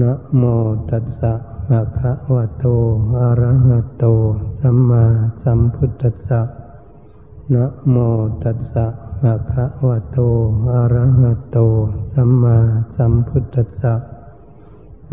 [0.00, 0.42] นะโม
[0.90, 1.32] ตัสสะ
[1.68, 2.64] ภะคะวะโต
[3.18, 4.04] อะระหะโต
[4.60, 5.04] สัมมา
[5.42, 6.40] สัมพุทธัสสะ
[7.54, 7.96] นะโม
[8.42, 8.86] ตัสสะ
[9.20, 10.18] ภะคะวะโต
[10.72, 11.58] อะระหะโต
[12.14, 12.56] สัมมา
[12.96, 13.94] สัมพุทธัสสะ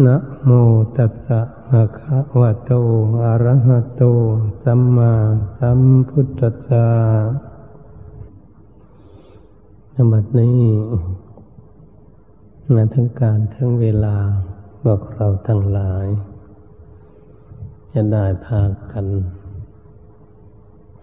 [0.06, 0.16] นะ
[0.46, 0.52] โม
[0.98, 2.72] ตัสสะภะคะวะโต
[3.24, 4.04] อะระหะโต
[4.64, 5.12] สัมมา
[5.58, 5.80] สัม
[6.10, 6.88] พุทธัสสะ
[9.96, 10.62] นบัดนี้
[12.74, 14.18] งานทั้งการทั้งเวลา
[14.88, 16.06] บอกเราทั้งหลาย
[17.94, 18.62] จะได้พา
[18.92, 19.08] กัน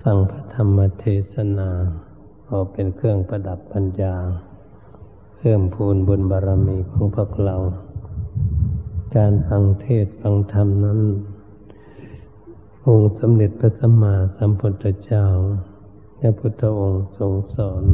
[0.02, 1.70] ฟังพระธรรมเทศนา
[2.50, 4.16] ออกเป็นเครื่องประดับปัญญา
[5.36, 7.56] เพิ่มพูนบุญบารมีของพวกเรา
[9.16, 11.00] การฟังเทศฟังธรรมนั้น
[12.86, 15.26] องค์สมเด็จพระสัมมาสัมพุทธเจ้า
[16.18, 17.84] พระพุทธองค์ทรงสอน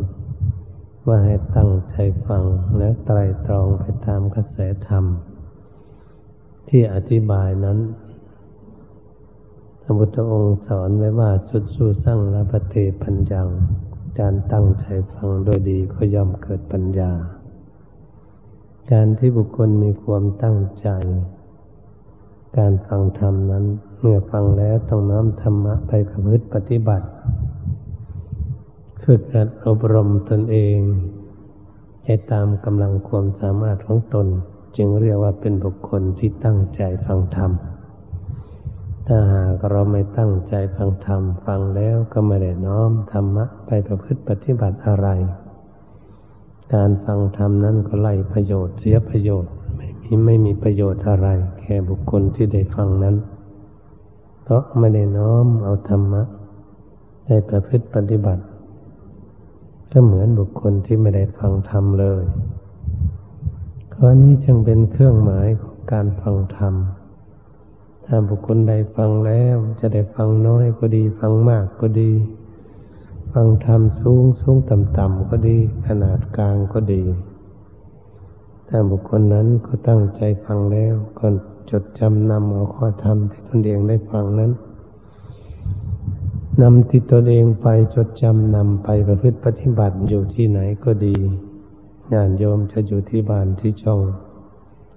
[1.07, 1.95] ว่าให้ตั้งใจ
[2.27, 2.45] ฟัง
[2.79, 4.57] และไตรตรองไปตามกระแส
[4.89, 5.07] ธรรม
[6.69, 7.79] ที่อธิบายนั้น
[9.83, 13.49] พระพุทธองค์สอนไว้ว่าจุดสู้สร้างละปเทปัญญัง
[14.21, 17.13] การตั้งใจฟังโดยดีก็ย่อมเกิดปัญญา
[18.93, 20.89] การที่บุคคลมีความตั้งใจ
[22.59, 23.65] การฟังธรรมนั้น
[24.01, 27.07] เมื่อฟังแล้วต้องน้อมธรรมะไปประพฤติปฏิบัติ
[29.05, 30.79] ฝึกหัดอบรมตนเอง
[32.05, 34.27] ให้ตามกำลังความสามารถของตน
[34.77, 37.51] จึงเรียกว่าเป็นบุคคลที่ตั้งใจฟังธรรม
[39.07, 45.09] ถ้าหากเราไม่ตั้งใจฟังธรรม ฟังแล้วก็ไม่ได้น้อมธรรมะไปประพฤติปฏิบัติอะไร
[46.75, 51.29] การฟังธรรมนั้นก็ไล่ประโยชน์เสียประโยชน์ไม่มีไม่มีประโยชน์อะไร
[51.61, 53.17] แค่บุคคลที่ได้ฟังนั้น
[54.43, 56.23] เพราะไม่ได้น้อมเอาธรรมะ
[57.27, 58.43] ได้ประพฤติปฏิบัติ
[59.93, 62.23] ก็เหมือนบุคคลที่ไม่ได้ฟังธรรมเลย
[64.01, 66.75] ข้อนี้จึงเป็นเครื่องหมายของการฟังธรรม
[68.05, 72.11] ถ้าบุคคลใดฟังแล้วจะได้ฟังน้อยก็ดี ฟังมากก็ดี
[73.33, 75.57] ฟังธรรมสูงสูงต่ำต่ำก็ดี
[75.87, 77.03] ขนาดกลางก็ดี
[78.69, 81.27] ถ้าบุคคลนั้นก็ตั้งใจฟังแล้วก็
[81.71, 84.51] จดจำนำเอาข้อธรรมที่ตนเองได้ฟังนั้น
[86.63, 91.17] นำติดตนเองไปจดจำนำไปประพฤติปฏิบัติอยู่ที่ไหนก็ดี
[92.15, 94.01] งานโยมจะอยู่ที่บ้านที่ช่อง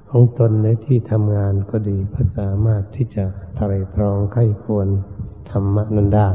[0.10, 3.24] ของตนในที่ทำงานก็ดีก็สามารถที่จะ
[3.56, 4.88] ไตรตรองไข้ควร
[5.50, 6.30] ธรรมะนั้นได้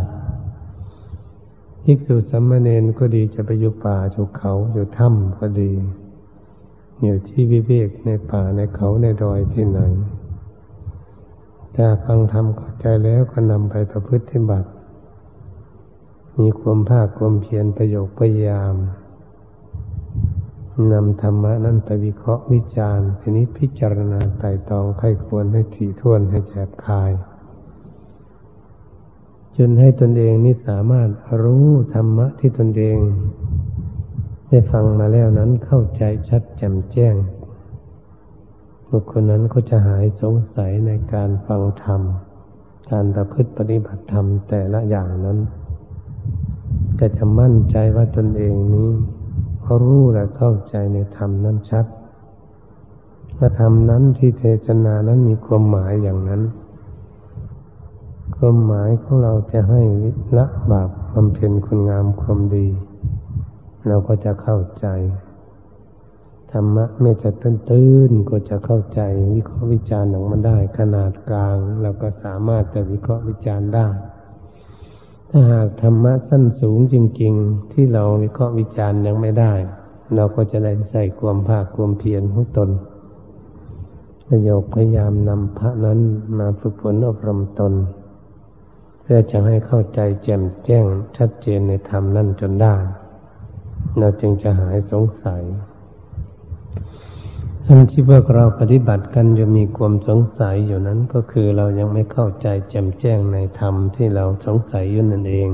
[1.84, 5.72] ภิกษุสัมมาเนนก็ดีจะไปอยู่ป่าอยู่เขาอยู่ถ้ำก็ดี
[7.02, 9.80] อยู่ที่วิเวกในป่าในเขาในดอยที่ไหน
[11.74, 14.68] ถ้าฟังธรรมเข้าใจแล้วก็นำไปประพฤติบัติ
[16.38, 18.74] มีความภาคความเพียรประโยคพยายาม
[20.92, 27.10] นำธรรมะนั้นไปวิเคราะห์วิจารณ์ทีนี้พิจารณาไต่ตองไข้ควรให้ถี่ถ้วนให้แจบคาย
[29.56, 31.08] จนให้ตนเองนี่สามารถ
[31.42, 32.98] รู้ธรรมะที่ตนเอง
[34.48, 37.14] ได้ฟังมาแล้วนั้นเข้าใจชัดแจ่มแจ้ง
[38.90, 42.02] บุคคลนั้นก็จะหายสงสัยในการฟังธรรม
[42.90, 45.38] การประพฤติปฏิบัติธรรมแต่ละอย่างนั้น
[46.98, 48.90] ก็จะมั่นใจว่าตนเองนี้
[49.64, 51.86] เขารู้และเข้าใจในธรรมนั้นชัด
[53.38, 56.42] ว่าธรรมนั้นที่เทศนานั้นมีความหมายอย่างนั้น
[58.36, 59.82] ความหมายของเราจะให้
[60.36, 62.68] ละบาปบำเพ็ญคุณงามความดี
[63.88, 64.86] เราก็จะเข้าใจ
[66.50, 69.00] ธรรมะไม่จะตื้นตื้นก็จะเข้าใจ
[69.34, 73.88] วิเคราะห์วิจารณ์ของมันได้ ขนาดกลางเราก็สามารถจะวิเคราะห์วิจารณ์ได้
[75.36, 79.52] ถ้าหากธรรมะสั้นสูงจริง ๆ ที่เราวิเคราะห์วิจารณ์ยังไม่ได้
[80.14, 82.70] เราก็จะได้ใส่ความภาคความเพียรของตน
[84.28, 85.98] ประโยคพยายามนำพระนั้น
[86.38, 87.72] มาฝึกฝนอบรมตน
[89.02, 90.86] เพื่อจะให้เข้าใจแจ่มแจ้ง
[91.16, 92.76] ชัดเจนในธรรมนั่นจนได้
[93.98, 95.42] เราจึงจะหายสงสัย
[97.68, 105.50] อันที่พวกเราปฏิบัติกันจะมีความสงสัยอยู่นั้นก็คือเรายังไม่เข้าใจแจ่มแจ้งในธรรมที่เราสงสัยอยู่นั่นเอง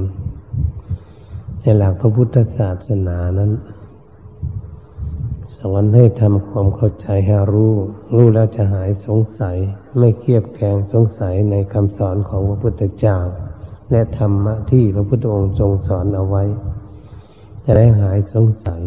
[1.60, 3.52] ในหลักพระพุทธศาสนานั้น
[5.58, 7.72] สอนให้ทำความเข้าใจให้รู้
[8.14, 9.56] รู้แล้วจะหายสงสัย
[9.98, 13.18] ไม่เคียบแข็งสงสัยในคำสอนของพระพุทธเจ้า
[13.90, 16.44] และธรรมะที่พระพุทธองค์ทรงสอนเอาไว้
[17.64, 18.82] จะได้หายสงสัย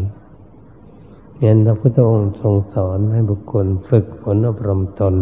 [1.40, 5.14] เห็นพระพุทธองค์ทรงสอนให้บุคคลฝึกฝนอบรมตน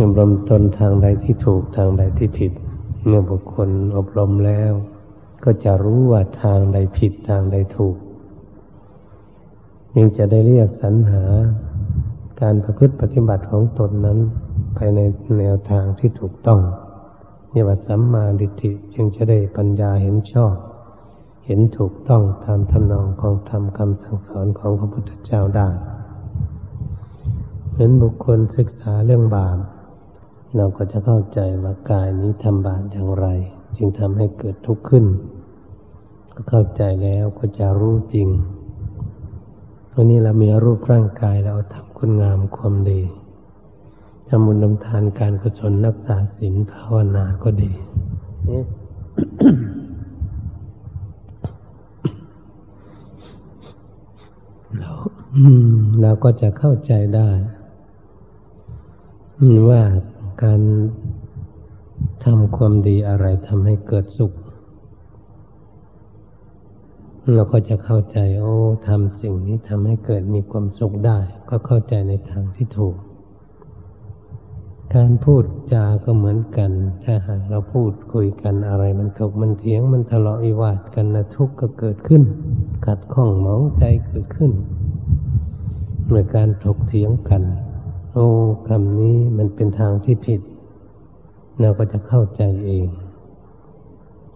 [0.00, 2.52] อบรมตนทางใดที่ถูกทางใดที่ผิด
[3.06, 4.72] เมื่อบุคคลอบรมแล้ว
[5.44, 7.96] ก็จะรู้ว่าทางใดผิดทางใดถูก
[9.96, 11.24] ยังจะได้เรียกสรรหา
[12.40, 14.18] การประพฤติปฏิบัติของตนนั้น
[14.74, 15.00] ไปใน
[15.38, 16.60] แนวทางที่ถูกต้อง
[17.52, 20.54] นี่ว่าสัมมาดิทิจึงจะได้ปัญญาเห็นชอบ
[21.44, 25.68] เห็นถูกต้องตามทำนองของธรรมคำสั่งสอนของพระพุทธเจ้าได้
[27.70, 29.58] เหมือนบุคคลศึกษาเรื่องบาป
[30.56, 33.26] เราก็จะเข้าใจว่ากายนี้ทำบาปอย่างไร
[33.76, 35.04] จึงทำให้เกิดทุกข์ขึ้น
[36.32, 38.28] ก็เข้าใจแล้วก็จะรู้จริง
[39.94, 43.02] วันนี้เรามีรูปร่างกายเราทำคุณงามความดี
[44.28, 47.72] ทำบุญทำทานการกุศลนักษาศีลภาวนาก็ดี
[54.78, 54.92] เรา
[56.00, 57.30] เราก็จะเข้าใจได้
[59.68, 59.82] ว่า
[60.42, 60.60] การ
[62.24, 64.32] ทำความดีอะไรทำให้เกิดสุข
[67.34, 68.54] เราก็จะเข้าใจ โอ้
[68.88, 71.18] ทำสิ่งนี้ทำให้เกิดมีความสุขได้
[71.48, 72.96] ก็เข้าใจในทางที่ถูก
[74.92, 76.70] การพูดจาก็เหมือนกัน
[77.04, 82.22] ถ้าหากเราพูดคุยกันอะไรมันถกมันเถียงมันทะเลาะวิวาทกันนะทุกข์ก็เกิดขึ้น
[82.86, 84.52] ขัดข้องหมองใจเกิดขึ้น
[86.06, 87.42] เมื่อการถกเถียงกัน
[88.12, 88.26] โอ้
[88.68, 90.40] คำนี้มันเป็นทางที่ผิด
[91.60, 92.86] เราก็จะเข้าใจเอง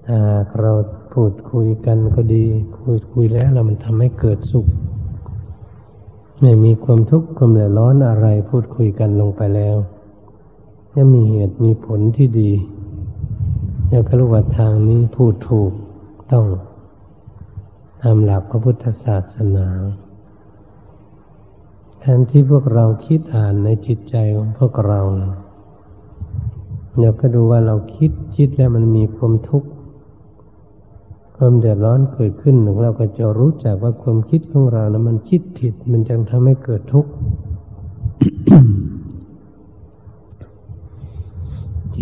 [0.06, 0.18] ถ้า
[0.60, 0.72] เรา
[1.14, 2.44] พูดคุยกันก็ดี
[2.78, 4.66] คุยคุยแล้วเรามันทำให้เกิดสุข
[6.40, 9.76] ไม่มีความทุกข์ความเดือดร้อนอะไรพูดคุยกันลงไปแล้ว
[10.94, 12.50] จะมีเหตุมีผลที่ดี
[13.88, 15.73] แล้วก็รู้ว่าทางนี้พูดถูก
[16.32, 16.46] ต้อง
[18.02, 19.69] ตามหลักพระพุทธศาสนา
[22.00, 25.00] แทนที่พวกเราคิดอ่านในจิตใจของพวกเรา
[27.00, 29.69] เราก็ดูว่าเราคิดคิดแล้วมันมีความทุกข์
[31.37, 37.11] ความเดือดร้อนเกิดขึ้นหนึ่งเราก็จะรู้จักว่าความคิดของเรานะมันคิดผิด มันจึงทำให้เกิดทุกข์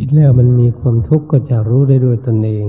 [0.06, 2.66] ดแล้วมันมีความทุกข์ก็จะรู้ได้ด้วยตนเอง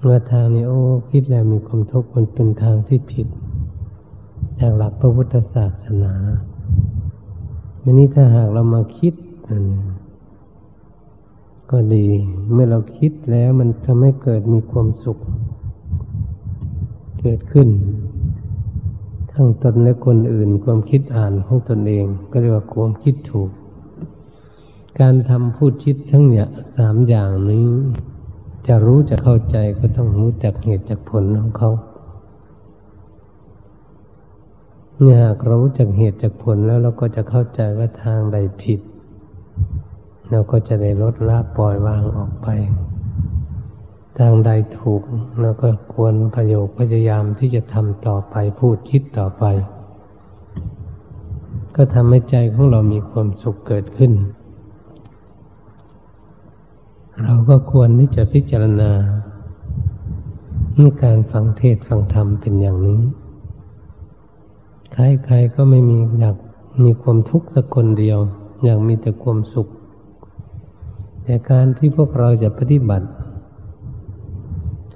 [0.00, 0.80] เมื่อทางนี้โอ้
[1.10, 3.26] คิดแล้วมีความทุกข์มันเป็นทางที่ผิด
[4.60, 6.14] จากหลักพระพุทธศาสนา
[7.82, 9.14] วันนี้ถ้าหากเรามาคิด
[11.70, 12.06] ก็ดี
[12.52, 15.18] เมื่อเราคิดแล้วมันทำให้เกิดมีความสุข
[17.20, 17.68] เกิดขึ้น
[19.32, 23.50] ทั้งตนและคนอื่น ความคิดอ่านของตนเอง ก็เรียกว่าความคิดถูก
[25.00, 26.46] การทำพูดคิดทั้งเนี่ย
[26.76, 27.66] สามอย่างนี้
[28.66, 31.70] จะรู้จะเข้าใจก็ต้องรู้จักเหตุจากผลของเขา
[34.98, 38.80] เมื่อหากรู้จักเหตุจากผลแล้วเราก็จะเข้าใจว่าทางใดผิด
[40.30, 42.48] เราก็จะได้ลดละปล่อยวางออกไป
[44.18, 45.02] ทางใดถูก
[45.40, 49.44] เราก็ควรประโยคพยายามที่จะทำต่อไปพูดคิดต่อไป
[51.76, 54.12] ก็ทำให้ใจของเรามีความสุขเกิดขึ้น
[57.20, 58.90] เราก็ควรที่จะพิจารณา
[60.76, 63.00] ในการฟังเทศฟังธรรมเป็นอย่างนี้
[64.92, 66.36] ใครๆก็ไม่มีอยาก
[66.84, 68.18] มีความทุกข์สักคนเดียว
[68.64, 69.68] อยากมีแต่ความสุข
[71.24, 73.08] แต่การที่พวกเราจะปฏิบัติ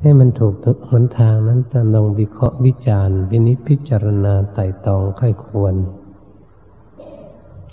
[0.00, 0.54] ให้มันถูก
[0.90, 5.74] หนทางนั้นต้องลงวิเคราะห์วิจารณ์วินิจพิจารณาไต่ตองค่อยควร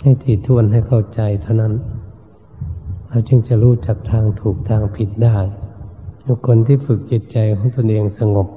[0.02, 1.74] ให้ถี่ถ้วนให้เข้าใจเท่านั้น
[3.14, 5.38] เราจึงจะรู้จักทางถูกทางผิดได้
[6.26, 8.48] ทุกคนที่ฝึกจิตใจของตนเองสงบ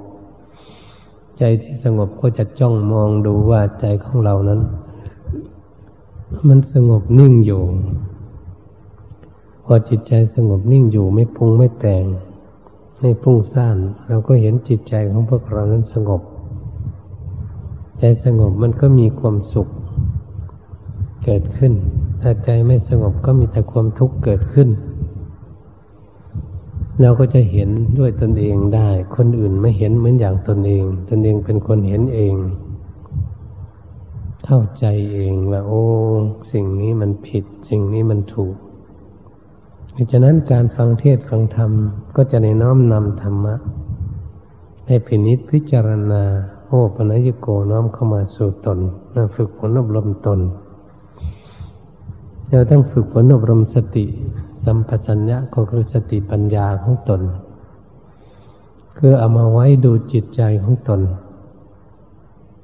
[1.37, 4.61] ใจที่สงบก็จะจ้องมองดูว่าใจของเรานั้น
[6.47, 7.61] มันสงบนิ่งอยู่
[9.63, 12.03] พอจิตใจสงบนิ่งอยู่ไม่พุงไม่แต่ง
[12.99, 16.21] ไม่พุ่งซ่านเราก็เห็นจิตใจของพวกเรานั้นสงบ
[17.99, 19.67] ใจสงบมันก็มีความสุข
[21.23, 21.73] เกิดขึ้น
[22.21, 24.69] ถ้าใจไม่สงบก็มีแต่ความทุกข์เกิดขึ้น
[27.01, 27.69] เราก็จะเห็น
[28.00, 32.36] ด้วยตนเองได้ คนอื่นไม่เห็นเหมือนอย่างตนเอง ตนเองเป็นคนเห็นเอง
[34.45, 35.83] เข้าใจเองว่าโอ้
[36.51, 38.55] สิ่งนี้มันผิด สิ่งนี้มันถูก
[39.93, 41.71] เพราะฉะนั้นการฟังเทศฟังธรรม
[42.15, 43.55] ก็จะในน้อมนำธรรมะ
[44.88, 46.24] ให้พินิษพิจารณา
[46.67, 48.79] โอ้ปัญญโกน้อมเข้ามาสู่ตน
[49.36, 50.39] ฝึกฝนอบรมตน
[52.51, 54.06] เราต้องฝึกฝนอบรมสติ
[54.63, 57.22] สัมปชัญญะก็คือสติปัญญาของตน
[58.98, 61.01] คือเอามาไว้ดูจิตใจของตน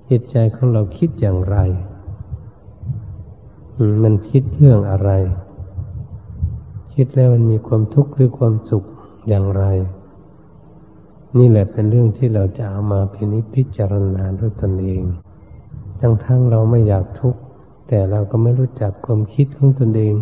[0.10, 1.58] จิตใจของเราคิดอย่างไร
[4.04, 5.12] มันคิดเรื่องอะไร
[6.94, 8.84] คิดแล้วมันมีความทุกข์หรือความสุข
[9.28, 9.64] อย่างไร
[11.38, 15.04] นี่แหละเป็นเรื่องที่เราจะเอามาพินิจพิจารณาด้วยตนเอง
[16.00, 17.42] ทั้งทั้งเราไม่อยากทุกข์
[17.96, 20.16] แต่เราก็ไม่รู้จักความคิดของตนเอง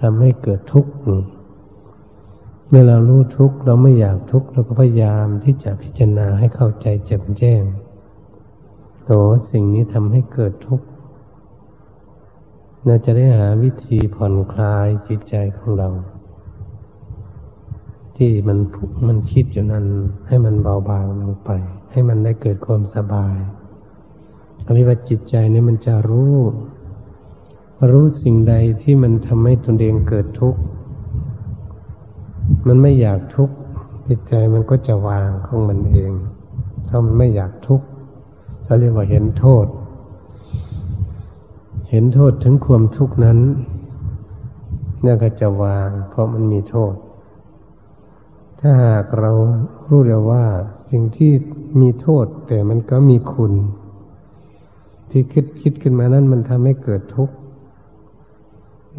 [0.00, 0.92] ทำให้เกิดทุกข์
[2.68, 7.62] เมื่อเรารู้ทุกข์เราไม่อยากทุกข์เราก็พยายามที่จะพิจารณาให้เข้าใจแจ่มแจ้ง
[9.04, 9.18] โอ้
[9.50, 10.86] สิ่งนี้ทำให้เกิดทุกข์
[12.86, 15.88] เราจะได้หาวิธีผ่อนคลายจิตใจของเรา
[18.16, 18.58] ที่มัน
[19.06, 19.86] มันคิดอยู่นั้น
[20.26, 21.50] ให้มันเบาบางลงไป
[21.92, 23.36] ให้มันได้เกิดความสบาย
[24.66, 26.36] อริว่าจิตใจนี่มันจะรู้
[27.90, 30.60] รู้สิ่งใดที่มันทำให้ตนเองเกิดทุกข์
[32.66, 33.54] มันไม่อยากทุกข์
[34.06, 36.12] จิตใจมันก็จะวางของมันเอง
[36.88, 37.86] ถ้ามันไม่อยากทุกข์
[38.64, 39.66] เขาเรียกว่าเห็นโทษ
[41.90, 43.38] เห็นโทษถึงความทุกข์นั้น
[45.04, 46.94] นี่ก็จะวาง เพราะมันมีโทษ
[48.60, 49.32] ถ้าหากเรา
[49.88, 50.44] รู้แล้วว่า
[50.90, 51.32] สิ่งที่
[51.80, 53.52] มีโทษแต่มันก็มีคุณ
[55.10, 57.34] ที่คิดคิดขึ้นมานั้นมันทำให้เกิดทุกข์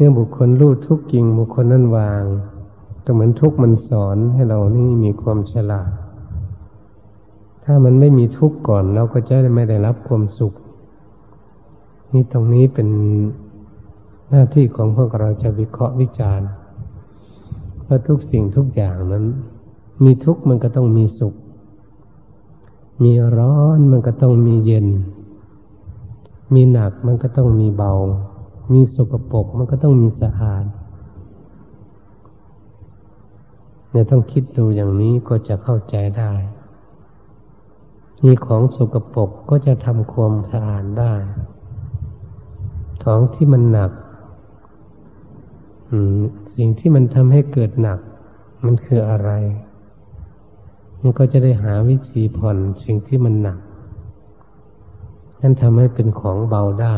[0.00, 2.24] มื่อบุคคลรู้ทุกข์จริงบุคคลนั้นวาง
[3.04, 5.90] ก็เหมือนทุกมันสอนให้เรานี่มีความฉลาด
[7.64, 10.52] ถ้ามันไม่มีทุกข์ก่อนเราก็จะไม่ได้รับความสุข
[12.12, 12.88] นี่ตรงนี้เป็น
[14.30, 16.48] หน้าที่ของพวกเราจะวิเคราะห์วิจารณ์
[17.86, 19.24] ว่าทุกสิ่งทุกอย่างนั้น
[20.04, 21.34] มีทุกข์มันก็ต้องมีสุข
[23.02, 24.86] มีร้อนมันก็ต้องมีเย็น
[26.54, 27.94] มีหนักมันก็ต้องมีเบา
[28.72, 30.64] มีสกปรกมันก็ต้องมีสะอาด
[33.90, 36.32] เนี่ยต้องคิดดูอย่างนี้ก็จะเข้าใจได้
[38.24, 41.14] มีของสกปรกก็จะทำความสะอาดได้
[43.04, 43.90] ของที่มันหนัก
[46.54, 47.98] สิ่งที่มันทำให้เกิดหนัก
[48.64, 49.30] มันคืออะไร
[51.00, 53.58] มันก็จะได้หาวิธีผ่อนสิ่งที่มันหนัก
[55.40, 56.96] นั่นทำให้เป็นของเบาได้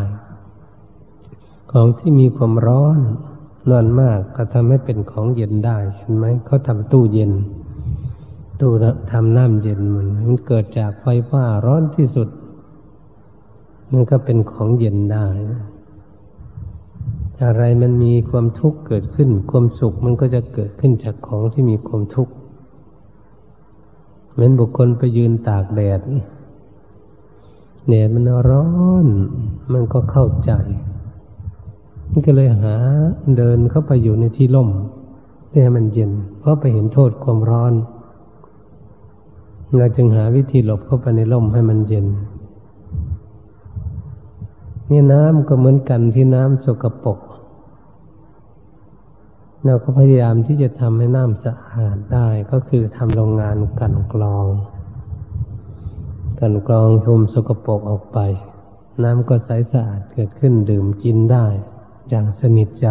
[1.71, 2.99] ของที่มีความร้อน
[3.71, 7.33] นอนมากก็ทำให้เป็นของเย็นได้เห็นไหมเขาทำตู้เย็น
[8.61, 8.73] ตู้
[9.13, 12.29] ทำน้ำเย็นมันมันเกิดจากไฟฟ้าร้อนที่สุด
[13.93, 15.27] มันก็เป็นของเย็นได้
[17.45, 22.33] อะไรมันมีความทุกข์เกิดขึ้น ความสุขมันก็จะเกิดขึ้นจากของที่มีความทุกข์
[24.33, 26.01] เหมือนบุคคลไปยืนตากแดด
[27.89, 28.67] แดดมันร้อ
[29.05, 29.07] น
[29.73, 30.53] มันก็เข้าใจ
[32.11, 32.75] มันก็เลยหา
[33.37, 34.71] เดินเข้าไปอยู่ในที่ร่ม
[35.49, 37.73] เพื่อให้มันเย็น เพราะไปเห็นโทษความร้อน
[39.79, 42.07] เราจึงหาวิธีหลบเข้าไปในร่มให้มันเย็น
[44.91, 47.19] มีน้ำก็เหมือนกันที่น้ำสกปรก
[49.65, 54.47] เราก็พยายามที่จะทำให้น้ำสะอาดได้ก็คือทำโรงงานกันกรอง
[56.41, 58.19] กันกรองชุมสกปรกออกไป
[59.03, 61.47] น้ำก็ใสสะอาดเกิดขึ้นดื่มกินได้
[62.13, 62.89] อย่างสนิทใจ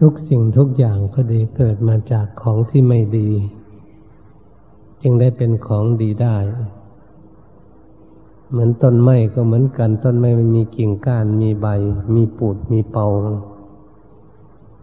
[0.00, 3.30] ทุกสิ่งทุกอย่างก็ดีเกิดมาจากของที่ไม่ดี
[5.02, 6.36] จึงได้เป็นของดีได้
[8.50, 11.66] เหมือนต้นไม้ก็เหมือนกันต้นไม้มันมีกิ่งก้านมีใบ
[12.14, 13.06] มีปูดมีเปา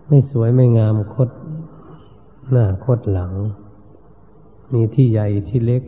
[0.08, 1.30] ไม่สวยไม่งามคด
[2.52, 3.32] หน้าคดหลัง
[4.74, 5.84] มีที่ใหญ่ที่เล็ก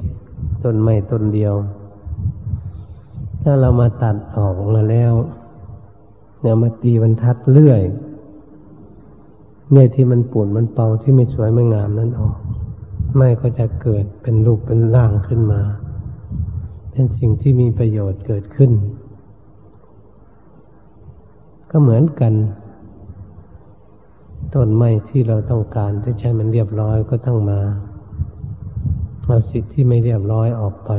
[0.63, 1.55] ต้นไม้ต้นเดียว
[3.49, 5.13] ถ้าเรามาตัดออกมาแล้ว
[6.41, 7.81] เนี่ยมาตีบรรทัดเลื่อย
[9.71, 12.37] เนี่ยที่มันปูดมันเปาที่ไม่สวยไม่งามนั้นออก
[13.15, 15.61] ไม่ก็จะเกิดเป็นรูปเป็นร่างขึ้นมา
[16.91, 18.71] เป็นสิ่งที่มีประโยชน์เกิดขึ้น
[21.71, 22.33] ก็เหมือนกัน
[24.53, 27.59] ต้นไม้ที่เราต้องการจะใช้มันเรียบร้อยก็ต้องมา
[29.25, 30.91] เอาสิ่งที่ไม่เรียบร้อยออกไป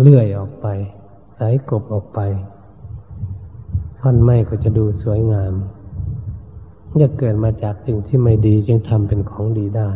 [0.00, 0.68] เลื่อยออกไป
[1.38, 2.20] สายกบออกไป
[3.98, 5.54] ท่อนไม้ก็จะดูสวยงาม
[7.02, 9.90] จะเกิดมาจากสิ่งที่ไม่ดีจึงทำเป็นของดีได้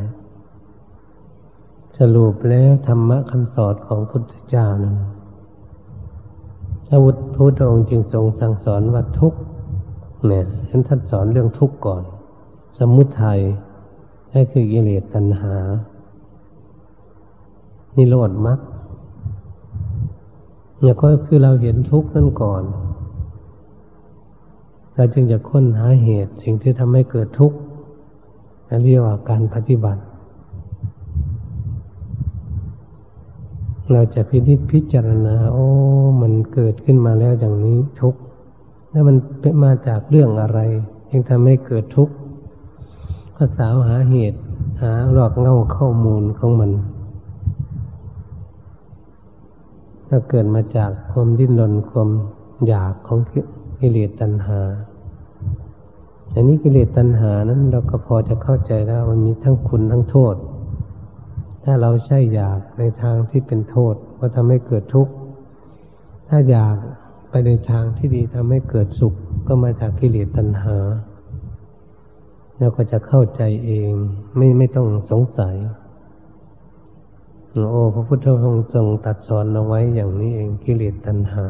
[1.99, 4.96] สรุปแล้วธรรมะคำสอนของพุทธเจ้านั้น
[6.87, 6.99] พระ
[7.37, 9.34] พุทธองค์จึงทรงสั่งสอนว่าทุก
[10.26, 12.02] เนี่ยท่านท่านสอนเรื่องทุกข์ก่อน
[12.78, 13.40] สมุทัย
[14.32, 15.56] นั่นคือกิเลสตัณหา
[17.96, 18.58] นิโรธมรรค
[20.83, 22.62] เนี่ยก็คือเราเห็นทุกข์นั่นก่อน
[24.95, 27.57] เราจึงจะค้นหาเหตุสิ่งที่ทำให้เกิดทุกข์
[28.69, 30.03] นั่นเรียกว่าการปฏิบัติ
[33.93, 35.67] เราจะพิจิตพิจารณา โอ้
[36.23, 38.21] มันเกิดขึ้นมาแล้วอย่างนี้ทุกข์
[38.91, 40.61] แล้วมันเป็นมาจากเรื่องอะไร
[41.11, 42.15] ยังทำให้เกิดทุกข์
[43.37, 44.41] ก็สาวหาเหตุ
[44.83, 46.71] หาหลอกเงาข้อมูลของมัน
[50.14, 52.11] ถ้าเกิดมาจากความดิ้นรนความ
[52.66, 53.19] อยากของ
[53.81, 54.61] กิเลสตัณหา
[56.35, 60.35] อันนี้กิเลสตัณหานั้นเราก็พอจะเข้าใจแล้วมันมีทั้งคุณทั้งโทษ
[61.64, 65.12] ถ้าเราใช่อยากในทางที่เป็นโทษก็ทำให้เกิดทุกข์
[66.28, 66.76] ถ้าอยาก
[67.31, 69.14] ไปในทางที่ดีทำให้เกิดสุข
[69.47, 70.76] ก็มาจากกิเลสตัณหา
[72.59, 73.92] เราก็จะเข้าใจเอง
[74.37, 75.57] ไม่ไม่ต้องสงสัย
[77.54, 81.47] โอ้พระพุทธองค์ทรงตัดสอนเอาไว้อย่างนี้เองกิเลสตัณหา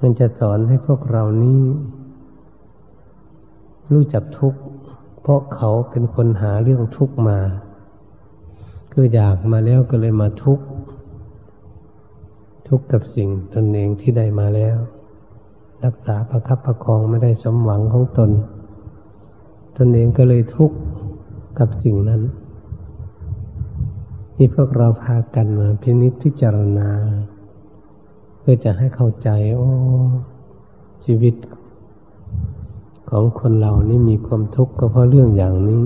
[0.00, 1.60] มันจะสอนให้พวกเรานี้
[3.92, 4.60] รู้จักทุกข์
[5.20, 7.38] เพราะเขาเป็นคนหาเรื่องทุกข์มา
[8.92, 10.64] คืออยากมาแล้วก็เลยมาทุกข์
[12.68, 14.76] ทุกข์กับสิ่งตนเองที่ได้มาแล้ว
[15.84, 18.30] รักษาประคับประคองไม่ได้สมหวังของตน
[19.76, 20.76] ตนเองก็เลยทุกข์
[21.58, 22.22] กับสิ่งนั้น
[24.42, 26.90] ที่พวกเราพากันมาพินิจพิจารณา
[28.38, 29.70] เพื่อจะให้เข้าใจ โอ้
[31.04, 31.34] ชีวิต
[33.10, 35.84] ของคนเรานี่มีความทุกข์ก็เพราะเรื่องอย่างนี้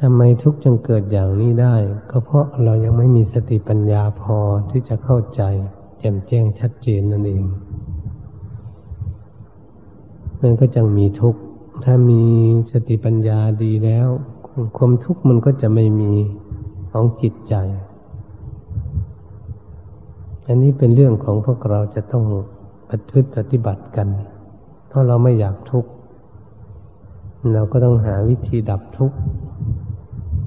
[0.00, 1.76] ทำไมทุกข์จึงเกิดอย่างนี้ได้
[2.10, 4.38] ก็เพราะเรายังไม่มีสติปัญญาพอ
[4.70, 5.42] ที่จะเข้าใจ
[5.98, 7.44] แจ่มแจ้งชัดเจนนั่นเอง
[10.40, 11.40] มันก็จึงมีทุกข์
[11.84, 12.22] ถ้ามี
[12.72, 14.10] สติปัญญาดีแล้ว
[14.76, 16.12] ความทุกข์มันก็จะไม่มี
[16.90, 17.54] ของจิตใจ
[20.46, 22.24] อันนี้เป็นเรื่องของพวกเราจะต้อง
[22.90, 24.08] ปฏิบัติปฏิบัติกัน
[24.88, 25.90] เพราะเราไม่อยากทุกข์
[27.52, 29.16] เราก็ต้องหาวิธีดับทุกข์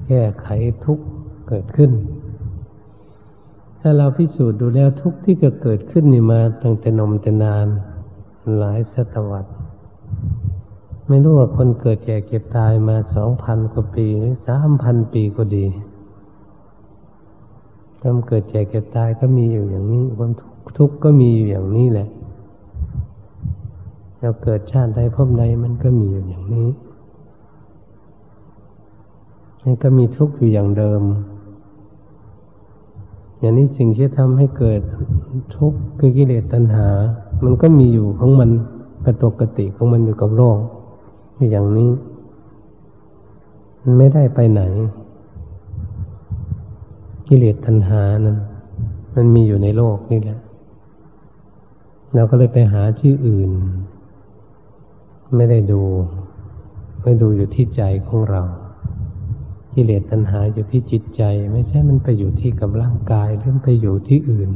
[0.08, 0.48] แก้ไข
[0.84, 1.04] ทุกข์
[1.48, 1.90] เกิดขึ้น
[3.80, 7.66] ถ้าเราพิสูจน์ดูแล้วทุกข์ที่จะเกิดขึ้นนี่มาตั้งแต่นมแต่นาน
[8.58, 9.55] หลายศตวรรษ
[11.08, 15.66] ไม่รู้ว่าคนเกิดแก่เก็บตายมาสองพันกว่าปีหรือสามพันปีก็ดี
[18.00, 20.32] ความเกิดแก่เก็บตายก็มีอยู่อย่างนี้ ความ
[20.78, 22.08] ทุกข์ก็มีอยู่อย่างนี้แหละ
[24.20, 26.68] เราเกิดชาติใดพบใดมันก็มีอยู่อย่างนี้
[29.62, 31.02] มันก็มีทุกข์อยู่อย่างเดิม
[33.38, 34.80] อย่างนี้สิ่งที่ทำให้เกิด
[35.56, 36.88] ทุกข์คือกิเลสตัณหา
[37.44, 38.50] มันก็มีอยู่ของมัน
[39.24, 40.58] ปกติของมันอยู่กับโลก
[41.50, 41.90] อย่างนี้
[43.82, 44.62] มันไม่ได้ไปไหน
[47.28, 48.38] กิเลสตัณหานั้น
[49.14, 50.38] มันมีอยู่ในโลกนี่แหละ
[52.14, 53.50] เราก็เลยไปหาที่อื่น
[55.36, 55.82] ไม่ได้ดู
[57.02, 58.42] ไม่ดูอยู่ที่ใจของเรา
[59.74, 61.22] กิเลสตัณหาอยู่ที่จิตใจ
[61.52, 64.50] ไม่ใช่มันไปอยู่ที่กับร่างกายหรือไปอยู่ที่อื่น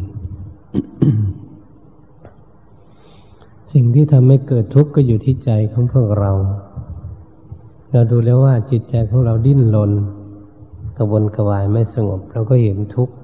[3.73, 6.33] สิ่งที่ทำให้เกิดทุกข์ก็อยู่ที่ใจของพวกเรา
[7.93, 9.93] เราดูแล้วว่าจิตใจของเราดิ้นรน
[10.97, 13.15] กระวนกระวายไม่สงบ เราก็เห็นทุกข์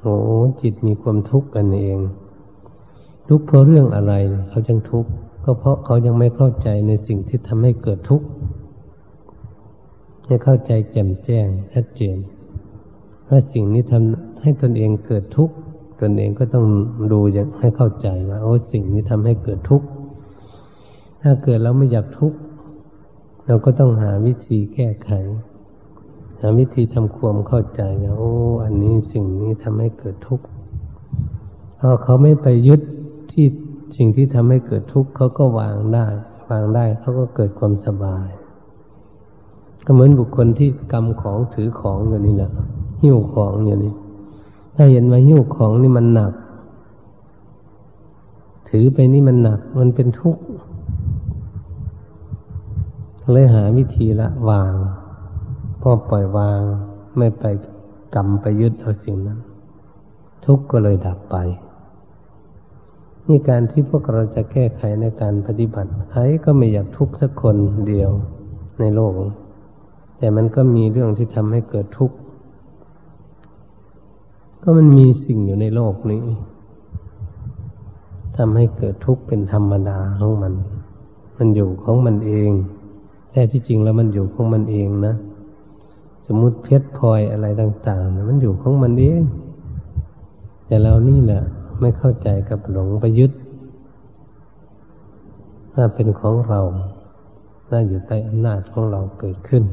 [0.00, 0.14] โอ้
[0.62, 1.98] จิตมีความทุกข์กันเอง
[3.28, 4.14] ทุกข์เพราะเรื่องอะไร
[4.48, 5.10] เขาจึงทุกข์
[5.44, 8.26] ก็เพราะเขายังไม่เข้าใจในสิ่งที่ทำให้เกิดทุกข์
[10.26, 12.16] ไม่เข้าใจแจ่มแจ้งชัดเจน
[13.28, 15.54] ว่าสิ่งนี้ทำให้ตนเองเกิดทุกข์
[16.00, 16.66] ตนเองก็ต้อง
[17.12, 19.86] ดูอย่างให้เข้าใจว่าโอ้สิ่งนี้ทำให้เกิดทุกข์
[21.22, 22.38] ถ้าเกิดเราไม่อยากทุกข์
[23.46, 25.10] เราก็ต้องหาวิธีแก้ไข
[26.40, 28.32] หาวิธีทำความเข้าใจว่าโอ้
[28.64, 30.46] อันนี้สิ่งนี้ทำให้เกิดทุกข์
[31.80, 32.80] พอเขาไม่ไปยึด
[33.32, 33.46] ที่
[33.96, 36.06] สิ่งที่ทำให้เกิดทุกข์เขาก็วางได้
[36.50, 38.28] วางได้เขาก็เกิดความสบาย
[39.84, 42.50] ก็เหมือนบุคคลที่กำของถือของอยู่นี่แหละ
[43.02, 43.92] หิ้วของอยู่นี่
[44.74, 46.32] ถ้าเห็นว่าหิ้วของนี่มันหนัก
[48.68, 50.42] ถือไปนี่มันหนัก มันเป็นทุกข์
[53.32, 54.72] เลยหาวิธีละวาง
[55.80, 56.60] พอปล่อยวาง
[57.16, 57.44] ไม่ไป
[58.14, 59.38] กรรมไปยึดเอาสิ่งนั้น
[60.44, 61.36] ทุกข์ก็เลยดับไป
[63.26, 67.56] นี่การที่พวกเราจะแก้ไขในการปฏิบัติใครก็ไม่อยากทุกข์สักคน
[67.88, 68.10] เดียว
[68.80, 69.12] ในโลก
[70.18, 72.16] แต่มันก็มีเรื่องที่ทำให้เกิดทุกข์
[74.62, 76.24] ก็มันมีสิ่งอยู่ในโลกนี้
[78.36, 80.54] ทำให้เกิดทุกข์เป็นธรรมดาของมัน
[81.36, 82.50] มันอยู่ของมันเอง
[83.36, 85.14] แต่ที่จริงแล้วมันอยู่ของมันเองนะ
[86.26, 89.22] สมมติเพชรพลอยอะไรต่างๆ มันอยู่ของมันเอง
[90.66, 91.42] แต่เรานี่แหละ
[91.80, 93.32] ไม่เข้าใจกับหลงไปยึด
[95.72, 96.60] ถ้าเป็นของเรา
[97.70, 99.64] น่าอยู่ใต้อำนาจของเราเกิดขึ้น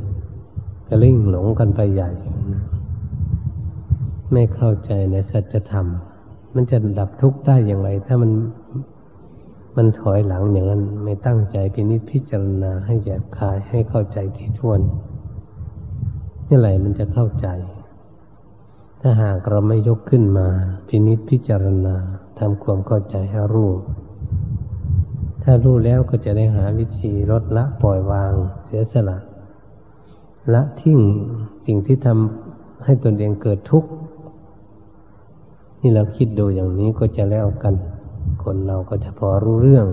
[0.87, 2.11] ก็ลิ่งหลงกันไปใหญ่
[4.31, 5.85] ไม่เข้าใจในสัจธรรม
[6.55, 8.31] มันจะดับทุกข์ได้อย่างไร ถ้ามัน
[9.75, 14.81] มันถอยหลังอย่างนั้นไม่ตั้งใจพินิจพิจารณาให้แยบคายให้เข้าใจที่ทวน
[16.47, 17.47] นี่ไหลมันจะเข้าใจ
[19.01, 20.47] ถ้าหากเราไม่ยกขึ้นมา
[20.87, 21.95] พินิจพิจารณา
[22.39, 23.71] ทำความเข้าใจให้รู้
[25.43, 28.33] ถ้ารู้แล้วก็จะได้หาวิธีลดละปล่อยวาง
[28.65, 29.17] เสียสละ
[30.53, 30.99] ละทิ้ง
[31.65, 33.89] สิ่งที่ทำให้ตนเองเกิดทุกข์
[35.81, 37.75] นี่เราคิดดูอย่างนี้ก็จะแล้วกัน
[38.43, 39.87] คนเราก็จะพอรู้เรื่อง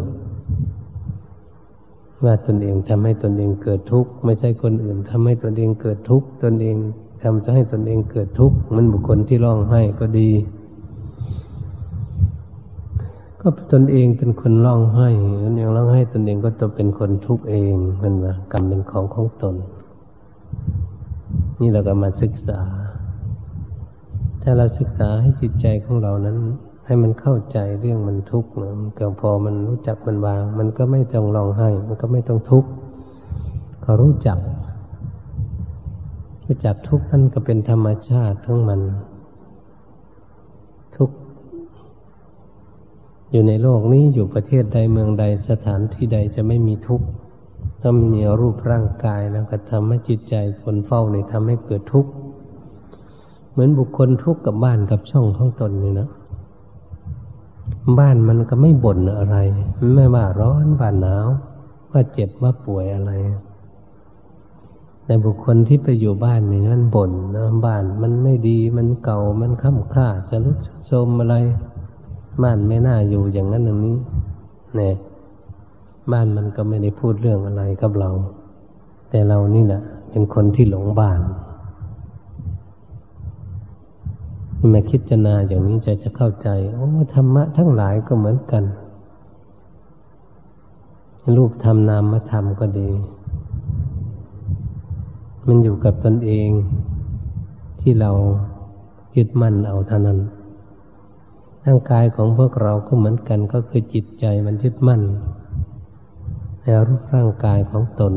[2.25, 6.77] ว่าตนเองทำให้ตนเองเกิดทุกข์ไม่ใช่คนอื่นทำให้ตนเองเกิดทุกข์ตนเอง
[7.23, 10.31] ทำจะให้ตนเองเกิดทุกข์มันบุคคลที่ร้องไห้ก็ดี
[13.41, 15.09] ก็ตนเองเป็นคนร้องไห้
[15.45, 19.57] ตนเองร้องไห้ตนเองก็ต้องเป็นคนทุกข์เองมันว่ากรรมเป็นของของตน
[21.61, 22.61] นี่เราก็มาศึกษา
[24.43, 26.37] ถ้าเราศึกษาให้จิตใจของเรานั้น
[26.91, 32.71] ให้มันเข้าใจเรื่องมันทุกข์นะก็พอมันรู้จักมันวาง มันก็ไม่ต้องร้องไห้ มันก็ไม่ต้องทุกข์
[33.83, 34.39] เขารู้จัก
[36.45, 38.81] รู้จักทุกข์นั่นก็เป็นธรรมชาติทั้งมัน
[40.97, 41.17] ทุกข์
[43.31, 47.07] อยู่ในโลกนี้อยู่ประเทศใดเมืองใดสถานที่ใดจะไม่มีทุกข์
[47.81, 52.11] ถ้ามีรูปร่างกายแล้วก็ทำให้จิตใจคนเฝ้านี่ทำให้เกิดทุกข์
[53.51, 56.11] เหมือนบุคคลทุกข์กับบ้านกับช่องของตนนี่นะ
[57.99, 59.37] บ้านมันก็ไม่บ่นอะไร
[59.95, 61.27] ไม่ว่าร้อนว่าหนาว
[61.93, 63.13] ว่าเจ็บว่าป่วยอะไร
[65.05, 70.59] แต่บุคคลที่ไปอยู่บ้านนี่มันบ่นนะบ้านมันไม่ดีมันเก่ามันค้ำค่าจะลุก
[70.91, 71.37] ชมอะไร
[72.43, 73.97] บ้านไม่น่าอยู่อย่างนั้นอย่างนี้
[74.77, 74.95] เนี่ย
[76.13, 78.11] บ้านมันก็ไม่ได้พูดเรื่องอะไรกับเรา
[79.11, 81.21] แต่เรานี่แหละเป็นคนที่หลงบ้าน
[84.73, 88.65] มาคิดจนาอย่างนี้จะจะเข้าใจโอ้ธรรมะทั้งหลายก็เหมือนกัน
[91.37, 92.91] รูปธรรมนามธรรมก็ดี
[95.47, 96.49] มันอยู่กับตนเอง
[97.81, 98.11] ที่เรา
[99.17, 100.19] ยึดมั่นเอาเท่านั้น
[101.67, 105.03] ร่างกายของพวกเราก็เหมือนกันก็คือจิตใจมันยึดมั่น
[106.63, 108.15] ในรูปร่างกายของตน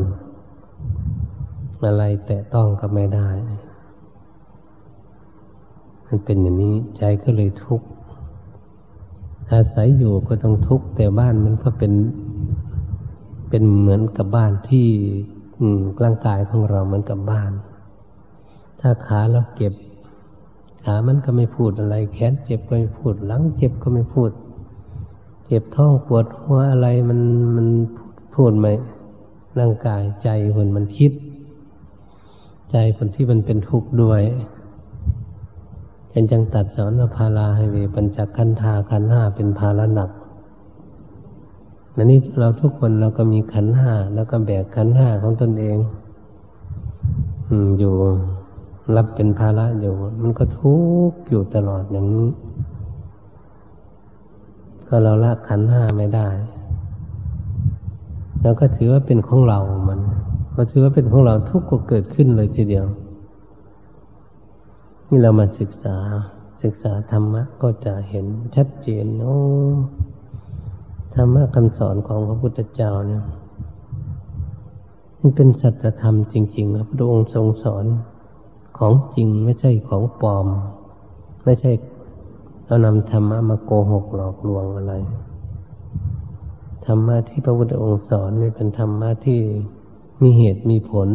[1.85, 3.29] อะไรแต่ต้องก็ไม่ได้
[6.07, 7.87] มันเป็นอย่างนี้ใจก็เลยทุกข์
[9.51, 11.93] อาศัยอยู่ก็ต้องทุกข์แต่บ้านมันก็เป็น
[13.49, 14.87] เป็นเหมือนกับบ้านที่
[16.03, 17.51] ร่างกายของเราเหมือนกับบ้าน
[18.79, 19.73] ถ้าขาเราเก็บ
[20.83, 24.31] ขามันก็ไม่พูดอะไร แขนเจ็บก็ไม่พูด หลังเจ็บก็ไม่พูด
[25.45, 27.19] เจ็บท้องปวดหัวอะไรมัน
[27.55, 27.67] มัน
[28.35, 28.67] พูดไหม
[29.59, 31.11] ร่างกายใจคนมันคิด
[32.71, 34.21] ใจคนที่มันเป็นทุกข์ด้วย
[36.13, 40.09] เป็นจังตัดสอนว่าพาลาให้เวปัญจขันธาขันห้าเป็นภาระหนัก
[41.95, 45.77] นันนี้เราทุกคนเราก็มีขันห้าแล้วก็แบกขันห้าของตนเอง
[47.49, 47.93] อืมอยู่
[48.95, 50.75] รับเป็นภาระอยู่ มันก็ทุ
[51.09, 52.29] กข์อยู่ตลอดอย่างนี้
[54.87, 56.27] ก็เราละขันห้าไม่ได้
[58.41, 59.99] แล้วก็ถือว่าเป็นของเรา มัน
[60.55, 62.85] ก็ถือว่าเป็นของเราทุกข์ก็เกิดขึ้นเลยทีเดียว
[65.13, 65.97] นี่เรามาศึกษา
[66.63, 69.37] ศึกษาธรรมะก็จะเห็นชัดเจนโอ้
[71.15, 73.23] ธรรมะคำสอนของพระพุทธเจ้าเนี่ย
[75.19, 77.85] มันเป็นสัจธรรมจริงๆครับพระองค์ทรงสอน
[78.77, 80.47] ของจริงไม่ใช่ของปลอม
[81.45, 81.71] ไม่ใช่
[82.65, 84.93] เรานำธรรมะมาโกหกหลอกลวงอะไร
[86.85, 89.39] ธรรมะที่พระพุทธองค์สอนนี่เป็นธรรมะที่
[90.21, 91.09] มีเหตุมีผล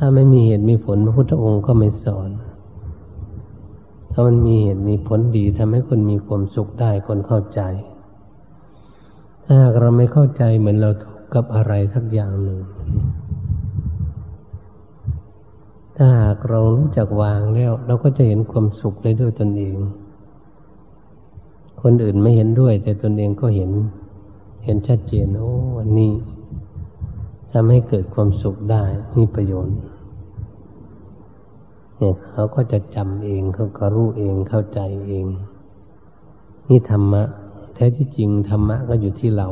[0.00, 2.30] ถ้าไม่มีเหตุมีผลพระพุทธองค์ก็ไม่สอน
[4.12, 7.60] ถ้ามันมีเหตุมีผลดีทำให้คนมีความสุขได้คนเข้าใจ
[9.44, 12.58] ถ้าหากเราไม่เข้าใจเหมือนเราทุกข์กับอะไรสักอย่างหนึ่ง
[15.96, 19.76] ถ้าหากเรารู้จักวางแล้ว เราก็จะเห็นความสุขได้ด้วยตนเอง
[21.82, 23.70] คนอื่นไม่เห็นด้วย แต่ตนเองก็เห็น
[24.64, 26.12] เห็นชัดเจนโอ้วันนี้
[27.52, 28.82] ทำให้เกิดความสุขได้
[29.16, 29.76] มีประโยชน์
[31.98, 35.26] เนี่ยเขาก็จะจำเองเขาก็รู้เองเข้าใจเอง
[36.68, 37.22] นี่ธรรมะ
[37.74, 39.48] แท้ที่จริงธรรมะก็อยู่ที่เรา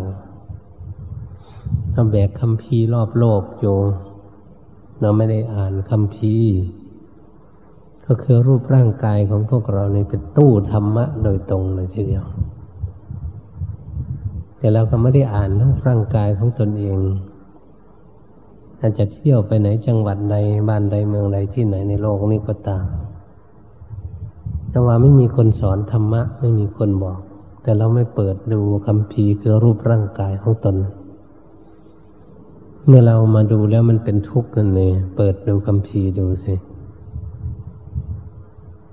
[1.93, 3.77] เราแบกคำพีรอบโลกอยู่
[5.01, 6.35] เราไม่ได้อ่านคำพี
[8.07, 12.27] ก็คือรูปร่างกายของพวกเราในเป็นตู้ธรรมะโดยตรงเลยทีเดียว
[14.59, 16.99] แต่เราก็ไม่ได้อ่านรูปร่างกายของตนเอง
[18.81, 20.37] อาจจะเที่ยวไปไหนจังหวัดใด
[20.69, 22.85] บ้านใดเมืองใดที่ไหนในโลกนี้ก็ตาม
[24.71, 27.19] แต่ว่าไม่มีคนสอนธรรมะ ไม่มีคนบอก
[27.63, 30.77] แต่เราไม่เปิดดูคำพีคือรูปร่างกายของตน
[32.87, 36.55] เมื่อเรามาดูแล้วมันเป็นทุกข์นั่นเองเปิดดูคำพีดูสิ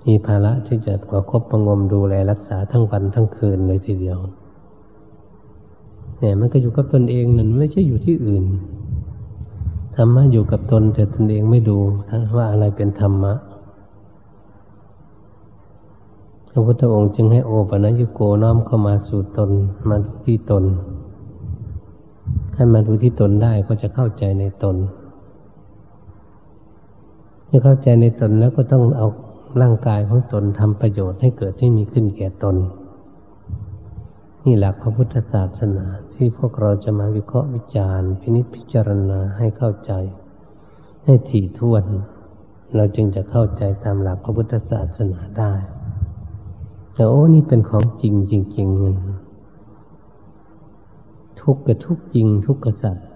[0.08, 4.18] มีภาระที่จะประคบประงมดูแลรักษาทั้งวันทั้งคืนเลยทีเดียว
[6.20, 8.46] เนี่ยมันก็อยู่กับตนเองนั่นไม่ใช่อยู่ที่อื่น
[9.96, 11.78] ธรรมะอยู่กับตนแต่ตนเองไม่ดู
[12.36, 13.34] ว่าอะไรเป็นธรรมะ
[16.50, 19.50] พระพุทธองค์จึงให้โอปัญญโกน้อมเข้ามาสู่ตน
[19.90, 20.64] มาที่ตน
[22.56, 24.76] ให้มาดูที่ตนได้ก็จะเข้าใจในตน
[27.46, 29.08] เมื่อเข้าใจในตนแล้วก็ต้องเอา
[29.62, 32.56] ร่างกายของตนทำประโยชน์ให้เกิดที่มีขึ้นแก่ตน
[34.46, 39.92] นี่หลักพระพุทธศาสนาที่พวกเราจะมาวิเคราะห์วิจารณ์ พินิจพิจารณาให้เข้าใจ
[41.06, 41.84] ให้ถี่ถ้วน
[42.76, 45.54] เราจึงจะเข้าใจตามหลักพระพุทธศาสนาได้
[46.94, 53.08] แต่โอ้นี่เป็นของจริงจริงๆทุกข์กับทุกจริง ทุกข์กับสัตว์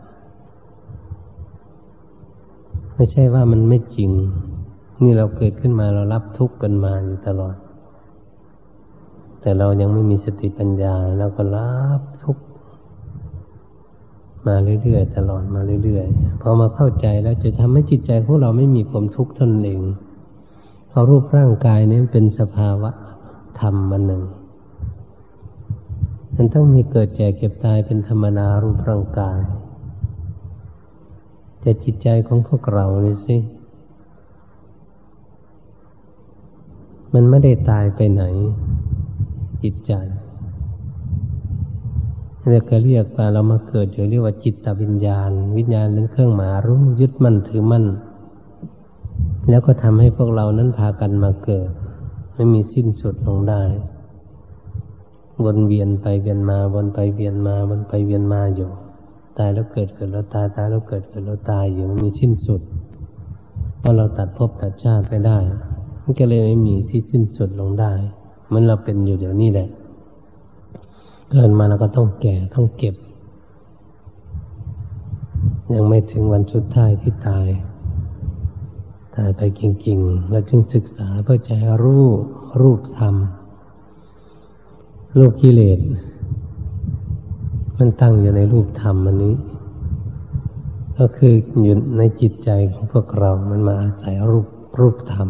[2.95, 4.11] ไม่ใช่ว่ามันไม่จริง
[5.03, 7.55] นี่เราเกิดขึ้นมาเรารับทุกข์กันมาอยู่ตลอด
[9.47, 12.37] แต่เรายังไม่มีสติปัญญาเราก็รับทุก
[14.45, 19.81] มาเรื่อยๆตลอดมาเรื่อยๆพอมาเข้าใจแล้วจะทำให้จิตใจของเราไม่มีความทุกข์ทนเอง
[20.87, 22.91] เพราะรูปร่างกายนี้เป็นสภาวะ
[23.59, 24.23] ธรรมมันหนึ่ง
[26.35, 29.39] มันต้องมีเกิดแก่เก็บตายเป็นธรรมนารูปร่างกาย
[31.61, 33.37] แต่จิตใจของพวกเรานี่สิ
[37.13, 38.25] มันไม่ได้ตายไปไหน
[39.63, 39.93] จิตใจ
[42.47, 47.85] เรียก็เรียกมาเรามาเกิดอยู่เรียกว่าจิตตวิญญาณ วิญญาณเป็นเครื่องหมายรู้ยึดมั่นถือมั่น
[49.49, 51.69] แล้วก็ทำให้พวกเรานั้นพากันมาเกิด
[52.33, 53.63] ไม่มีสิ้นสุดลงได้
[55.45, 58.69] วนเวียนไปเวียนมาวนไปเวียนมาวนไปเวียนมาอยู่
[59.37, 62.61] ตายแล้วเกิดเกิดแล้วตายตายแล้วเกิดเกิดแล้วตายอยู่ไมันมีสิ้นสุด
[63.79, 65.37] เพราะเราตัดภพตัดชาติไปได้
[66.03, 67.93] มันก็เลยไม่มีที่สิ้นสุดลงได้
[68.47, 69.69] เหมือนเราเป็นอยู่เดี๋ยวนี้แหละ
[71.29, 72.95] เกิดมาเราก็ต้องแก่ต้องเก็บ
[75.73, 77.47] ยังไม่ถึงวันสุดท้ายที่ตาย
[79.15, 82.05] ตายไปจริงๆเราจึงศึกษาเพื่อจะรู้
[82.61, 83.15] รูปธรรม
[85.17, 85.79] รูปกิเลส
[87.77, 89.35] มันตั้งอยู่ในรูปธรรมอันนี้
[90.97, 91.33] ก็คือ
[91.63, 94.47] อยู่ในจิตใจของพวกเรา มันมาอาศัยรูป
[94.79, 95.29] รูปธรรม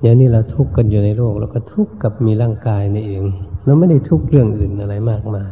[0.00, 3.24] เดี๋ยวนี้เราทุกข์กันอยู่ในโลกเราก็ทุกข์กับมีร่างกายนี่เอง
[3.64, 5.50] เราไม่ได้ทุกข์เรื่องอื่นอะไรมากมาย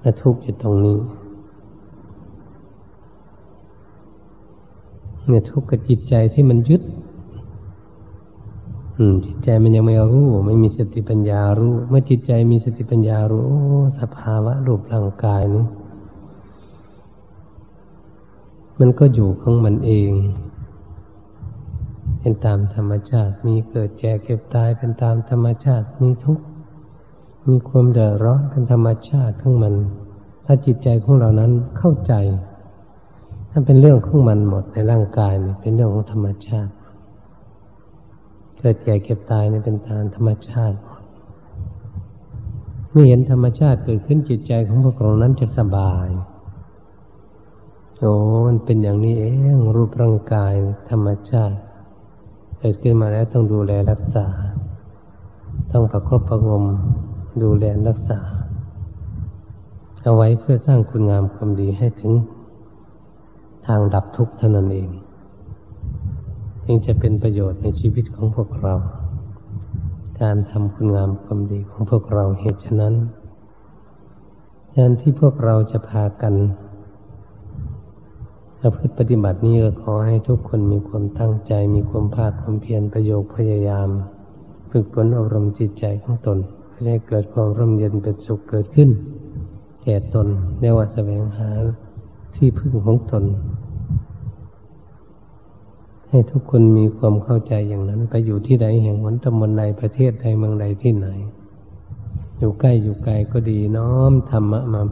[0.00, 0.98] เราทุกข์อยู่ตรงนี้
[5.28, 6.82] เนี่ยทุกข์กับจิตใจที่มันยึด
[8.98, 13.48] อืม จิตใจมันยังไม่รู้ ไม่มีสติปัญญารู้ เมื่อจิตใจมีสติปัญญารู้
[14.00, 15.64] สภาวะรูปร่างกายนี้
[18.80, 20.12] มันก็อยู่ของมันเอง
[22.26, 26.44] เป็นตามธรรมชาติ มีเกิดแก่เก็บตายเป็นตามธรรมชาติ มีทุกข์
[27.48, 29.74] มีความเดือดร้อนเป็นธรรมชาติของมัน
[30.44, 32.14] ถ้าจิตใจของเรานั้นเข้าใจ
[33.50, 36.72] ถ้าเป็นเรื่องของมันหมดในร่างกายเนี่ยเป็นเรื่องของธรรมชาติ
[38.58, 40.76] เกิดแก่เก็บตายเนี่ยเป็นตามธรรมชาติ
[42.90, 46.08] เมื่อเห็นธรรมชาติเกิดขึ้นจิตใจของพวกเรานั้นจะสบาย
[47.98, 48.12] โอ้
[48.46, 49.24] มันเป็นอย่างนี้เอ
[49.56, 50.52] งรูปร่างกาย
[50.90, 51.56] ธรรมชาติ
[52.58, 54.26] เกิดขึ้นมาแล้วต้องดูแลรักษา
[55.72, 56.64] ต้องประคบประงม
[57.42, 58.20] ดูแลรักษา
[60.02, 62.12] เอาไว้เพื่อสร้างคุณงามความดีให้ถึง
[63.66, 64.90] ทางดับทุกข์เท่านั้นเอง
[66.64, 68.74] จึงจะเป็นประโยชน์ในชีวิตของพวกเรา
[70.20, 72.94] การทำคุณงามความดีของพวกเราเหตุฉะนั้น
[74.70, 76.34] แทนที่พวกเราจะพากัน
[78.68, 83.88] ประพฤติปฏิบัตินี้ก็ขอให้ทุกคนมีความตั้งใจ มีความภาคความเพียรประโยคพยายาม
[84.70, 86.38] ฝึกฝนอบรมจิตใจของตน
[86.70, 88.90] เพื่อให้เกิดความร่มเย็นเป็นสุขเกิดขึ้น
[89.82, 90.26] แก่ตน
[90.60, 91.50] เรียกว่าแสวงหา
[92.34, 93.24] ที่พึ่งของตน
[96.08, 101.08] ให้ทุกคนมีความเข้าใจอย่างนั้น ไปอยู่ที่ใดแห่งหนตำบลใดประเทศใดเมืองใดที่ไหน
[102.38, 104.82] อยู่ใกล้อยู่ไกลก็ดีน้อมธรรมะมา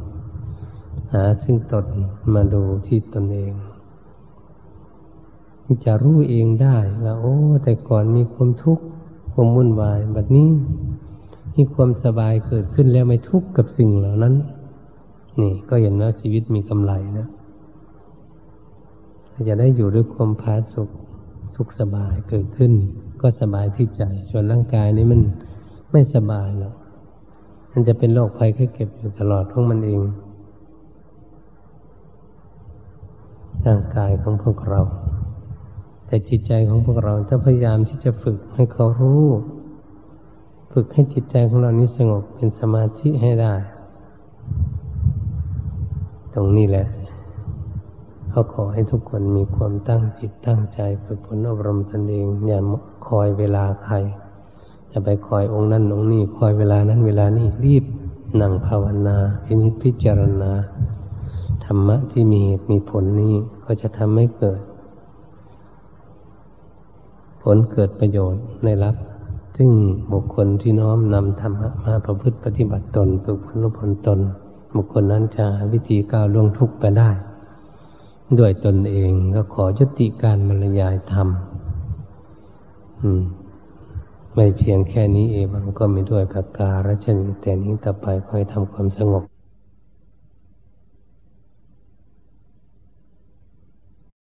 [1.21, 1.87] าซึ่งตน
[2.35, 3.53] มาดูที่ตนเอง
[5.85, 8.85] จะรู้เองได้ว่าโอ้ แต่ก่อนมีความทุกข์
[9.33, 10.49] ความวุ่นวายแบบนี้
[11.57, 14.35] มีความสบายเกิดขึ้นแล้วไม่ทุกข์กับสิ่งเหล่านั้น
[15.41, 17.29] นี่ก็เห็นว่าชีวิตมีกำไรนะ
[19.49, 20.91] จะได้อยู่ด้วยความพาสุข
[21.57, 22.73] สุขสบายเกิดขึ้น
[23.21, 25.21] ก็สบายที่ใจ ส่วนร่างกายนี้มัน
[25.93, 26.75] ไม่สบายหรอก
[27.73, 30.01] มันจะเป็นโรคภัยแค่เก็บอยู่ตลอดพวกมันเอง
[33.67, 34.81] ร่างกายของพวกเรา
[36.07, 39.27] แต่จิตใจของพวกเราจะพยายามที่จะฝึกให้เขารู้
[40.73, 43.55] ฝึกให้จิตใจของเรานี้สงบเป็นสมาธิให้ได้
[46.35, 46.87] ตรงนี้แหละ
[48.31, 52.59] เขาขอให้ทุกคนมีความตั้งจิตตั้งใจฝึกฝนอบรมตนเองอย่า
[53.07, 53.97] คอยเวลาใคร
[54.93, 57.85] จะไปคอยองค์นั้นองค์นี้คอยเวลานั้นเวลานี้รีบ
[58.41, 60.53] นั่งภาวนาพินิจพิจารณา
[61.65, 64.61] ธรรมะที่มีมีผลนี้ก็จะทำให้เกิด
[67.43, 68.97] ผลเกิดประโยชน์ในรับ
[69.57, 69.71] ซึ่ง
[70.13, 74.21] บุคคลที่น้อมนำธรรมะมาประพฤติปฏิบัติตนฝึกฝนอบรมตน
[74.75, 77.11] บุคคลนั้นจะวิธีก้าวล่วงทุกข์ไปได้
[78.39, 81.29] ด้วยตนเองก็ขอยุติการบรรยายธรรม
[84.35, 89.25] ไม่เพียงแค่นี้เองมันก็มีด้วยประการชนิดแต่นี้ต่อไปคอยทำความสงบ